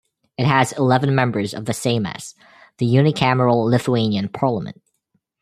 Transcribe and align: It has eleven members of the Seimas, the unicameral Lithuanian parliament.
It 0.35 0.47
has 0.47 0.71
eleven 0.71 1.13
members 1.13 1.53
of 1.53 1.65
the 1.65 1.73
Seimas, 1.73 2.33
the 2.79 2.87
unicameral 2.87 3.69
Lithuanian 3.69 4.29
parliament. 4.29 4.81